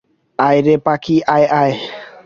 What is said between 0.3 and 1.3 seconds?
আয় রে পাখি